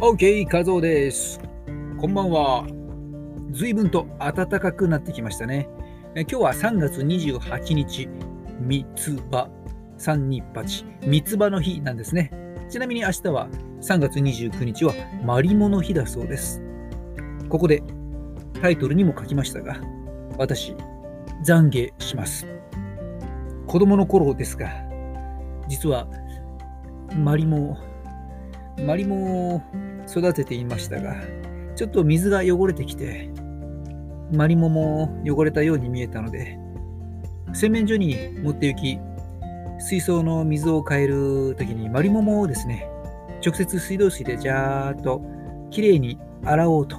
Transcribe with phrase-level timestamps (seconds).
[0.00, 1.40] OK、和夫です。
[1.98, 2.66] こんばんは。
[3.52, 5.68] 随分と暖かくなってきましたね。
[6.16, 8.08] え今日は3月28日、
[8.60, 9.48] 三つ葉、
[9.98, 12.32] 328、三つ葉の日なんですね。
[12.68, 13.48] ちなみに明日は
[13.80, 14.92] 3月29日は
[15.24, 16.60] マリモの日だそうです。
[17.48, 17.82] ここで
[18.60, 19.76] タイトルにも書きましたが、
[20.36, 20.74] 私、
[21.44, 22.48] 懺悔します。
[23.68, 24.70] 子供の頃ですが、
[25.68, 26.08] 実は
[27.16, 27.78] マリモ、
[28.82, 29.62] マリモを
[30.08, 31.16] 育てていましたが、
[31.76, 33.30] ちょっと水が汚れてきて、
[34.32, 36.58] マリモも汚れたように見えたので、
[37.52, 38.98] 洗面所に持って行き、
[39.78, 42.88] 水槽の水を変えるときにマリモもをですね、
[43.44, 45.22] 直接水道水でジャーっと
[45.70, 46.96] きれいに洗おうと、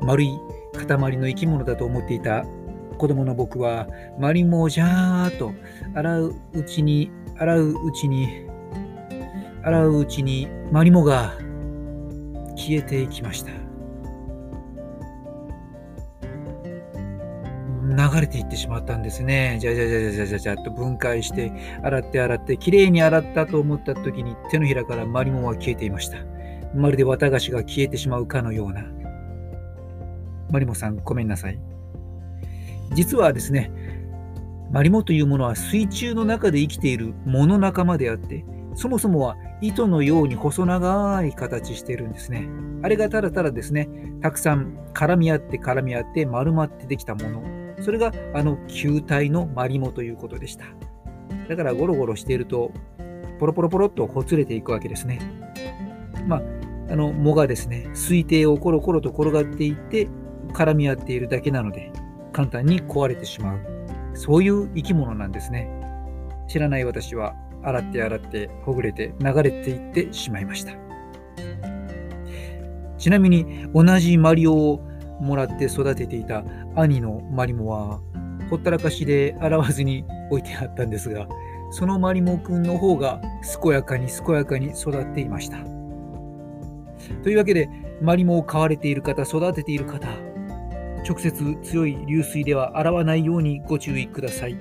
[0.00, 0.38] 丸い
[0.86, 2.44] 塊の生き物だと思っていた
[2.98, 3.86] 子供の僕は、
[4.18, 5.52] マリモをジャーっと
[5.94, 8.47] 洗ううちに、洗ううちに、
[9.68, 11.34] 洗ううちにマリモが
[12.56, 13.50] 消えていきました。
[17.82, 19.58] 流れていってしまったんですね。
[19.60, 21.52] じゃじゃじゃじゃじゃじゃじゃっと分解して、
[21.82, 26.16] 洗って洗って、きれいに洗ったと思った時に手のひらからマリモは消えていました。
[26.74, 28.84] まるで綿菓子が消えてしまうかのような。
[30.50, 31.60] マリモさん、ごめんなさい。
[32.94, 33.70] 実はですね、
[34.70, 38.46] マリモというものは水中の中で生きている藻の仲間であって、
[38.78, 42.48] そもそもは糸のように細長い形してるんですね。
[42.80, 43.88] あれがただただですね、
[44.22, 47.42] たくさん絡み合って絡み合って丸まってできたもの。
[47.82, 50.64] それがあの球体のマリモということでした。
[51.48, 52.70] だからゴロゴロしていると、
[53.40, 55.18] ポロポロポロっとほつれていくわけですね。
[56.28, 56.42] まあ、
[56.88, 60.06] あの藻がですね、水底をコロコロと転がっていって
[60.52, 61.90] 絡み合っているだけなので、
[62.32, 63.58] 簡単に壊れてしまう。
[64.14, 65.68] そういう生き物なんですね。
[66.46, 70.72] 知らない私は洗って洗ってほぐれて流れていってしまいました。
[72.98, 74.80] ちなみに同じマリオを
[75.20, 76.44] もらって育てていた
[76.74, 78.00] 兄のマリモは
[78.50, 81.28] ほったらかしで洗わずに置いてあったんですが
[81.70, 83.20] そのマリモくんの方が
[83.62, 85.58] 健やかに健やかに育っていました。
[87.22, 87.68] というわけで
[88.02, 90.08] マリモを飼われている方育てている方
[91.08, 94.56] 直接強い流水では洗わないようにご注意ください。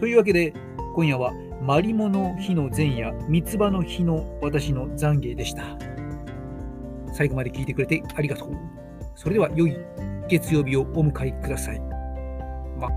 [0.00, 0.52] というわけで
[0.94, 5.64] 今夜はマリモの日の前夜、三つ葉の日の私の懺悔でした。
[7.12, 8.50] 最後まで聞いてくれてありがとう。
[9.16, 9.76] それでは良い
[10.28, 11.80] 月曜日をお迎えください。
[12.78, 12.88] ま